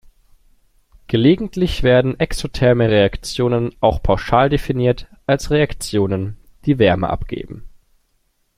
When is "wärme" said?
6.79-7.07